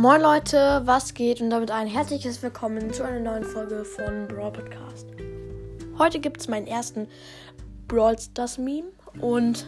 Moin 0.00 0.22
Leute, 0.22 0.80
was 0.86 1.12
geht? 1.12 1.42
Und 1.42 1.50
damit 1.50 1.70
ein 1.70 1.86
herzliches 1.86 2.42
Willkommen 2.42 2.90
zu 2.90 3.02
einer 3.02 3.20
neuen 3.20 3.44
Folge 3.44 3.84
von 3.84 4.26
Brawl 4.28 4.50
Podcast. 4.50 5.06
Heute 5.98 6.20
gibt 6.20 6.40
es 6.40 6.48
meinen 6.48 6.66
ersten 6.66 7.06
Brawl 7.86 8.18
Stars 8.18 8.56
Meme 8.56 8.92
und 9.20 9.66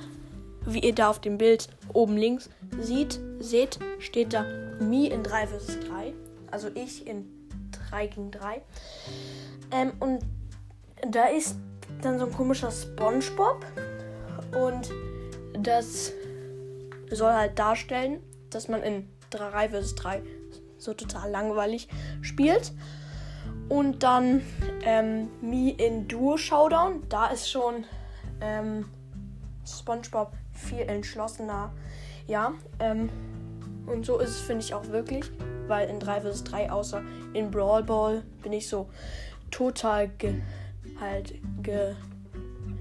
wie 0.64 0.78
ihr 0.78 0.94
da 0.94 1.10
auf 1.10 1.20
dem 1.20 1.36
Bild 1.36 1.68
oben 1.92 2.16
links 2.16 2.48
sieht, 2.80 3.20
seht, 3.40 3.78
steht 3.98 4.32
da 4.32 4.46
Me 4.80 5.08
in 5.08 5.22
3 5.22 5.48
vs 5.48 5.80
3. 5.80 6.14
Also 6.50 6.70
ich 6.74 7.06
in 7.06 7.26
3 7.90 8.06
gegen 8.06 8.30
3. 8.30 8.62
Ähm, 9.70 9.92
und 10.00 10.24
da 11.06 11.26
ist 11.26 11.56
dann 12.00 12.18
so 12.18 12.24
ein 12.24 12.32
komischer 12.32 12.70
Spongebob 12.70 13.66
und 14.58 14.90
das 15.62 16.10
soll 17.10 17.34
halt 17.34 17.58
darstellen, 17.58 18.22
dass 18.48 18.68
man 18.68 18.82
in 18.82 19.10
3 19.32 19.68
vs 19.70 19.94
3 19.96 20.22
so 20.78 20.94
total 20.94 21.30
langweilig 21.30 21.88
spielt. 22.20 22.72
Und 23.68 24.02
dann 24.02 24.42
ähm, 24.84 25.28
Me 25.40 25.70
in 25.70 26.08
Duo 26.08 26.36
Showdown. 26.36 27.02
Da 27.08 27.28
ist 27.28 27.50
schon 27.50 27.84
ähm, 28.40 28.86
SpongeBob 29.66 30.32
viel 30.52 30.80
entschlossener. 30.80 31.72
Ja, 32.26 32.52
ähm, 32.80 33.08
und 33.86 34.04
so 34.06 34.18
ist 34.18 34.30
es, 34.30 34.40
finde 34.40 34.64
ich, 34.64 34.74
auch 34.74 34.86
wirklich. 34.88 35.30
Weil 35.66 35.88
in 35.88 36.00
3 36.00 36.20
vs 36.22 36.44
3, 36.44 36.70
außer 36.70 37.02
in 37.32 37.50
Brawl 37.50 37.82
Ball, 37.82 38.22
bin 38.42 38.52
ich 38.52 38.68
so 38.68 38.88
total 39.50 40.08
ge 40.08 40.34
halt 41.00 41.34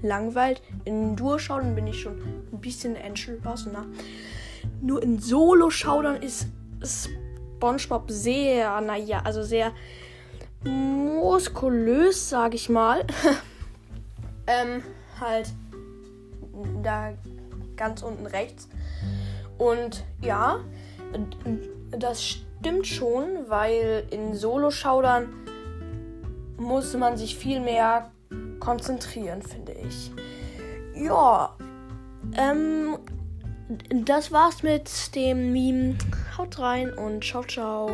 gelangweilt. 0.00 0.62
In 0.84 1.16
Duo 1.16 1.38
Showdown 1.38 1.74
bin 1.74 1.86
ich 1.86 2.00
schon 2.00 2.20
ein 2.52 2.60
bisschen 2.60 2.96
entschlossener. 2.96 3.86
Nur 4.80 5.02
in 5.02 5.18
Solo-Showdown 5.18 6.16
ist 6.22 6.46
SpongeBob 6.82 8.10
sehr, 8.10 8.80
naja, 8.80 9.22
also 9.24 9.42
sehr 9.42 9.72
muskulös, 10.64 12.28
sag 12.28 12.54
ich 12.54 12.68
mal. 12.68 13.04
ähm, 14.46 14.82
halt 15.20 15.52
da 16.82 17.12
ganz 17.76 18.02
unten 18.02 18.26
rechts. 18.26 18.68
Und 19.58 20.04
ja, 20.20 20.60
das 21.90 22.24
stimmt 22.24 22.86
schon, 22.86 23.48
weil 23.48 24.04
in 24.10 24.34
Solo-Schaudern 24.34 25.28
muss 26.56 26.94
man 26.96 27.16
sich 27.16 27.36
viel 27.36 27.60
mehr 27.60 28.10
konzentrieren, 28.60 29.42
finde 29.42 29.72
ich. 29.72 30.12
Ja, 30.94 31.56
ähm, 32.36 32.98
das 33.88 34.32
war's 34.32 34.62
mit 34.62 35.14
dem 35.14 35.52
Meme. 35.52 35.96
Haut 36.36 36.58
rein 36.58 36.92
und 36.92 37.24
ciao, 37.24 37.42
ciao. 37.44 37.90